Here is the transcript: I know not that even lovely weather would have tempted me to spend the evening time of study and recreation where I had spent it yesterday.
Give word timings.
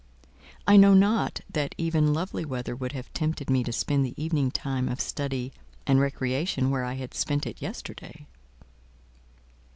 I 0.67 0.77
know 0.77 0.95
not 0.95 1.41
that 1.47 1.75
even 1.77 2.11
lovely 2.11 2.43
weather 2.43 2.75
would 2.75 2.91
have 2.93 3.13
tempted 3.13 3.51
me 3.51 3.63
to 3.63 3.71
spend 3.71 4.03
the 4.03 4.15
evening 4.19 4.49
time 4.49 4.89
of 4.89 4.99
study 4.99 5.53
and 5.85 5.99
recreation 5.99 6.71
where 6.71 6.85
I 6.85 6.95
had 6.95 7.13
spent 7.13 7.45
it 7.45 7.61
yesterday. 7.61 8.25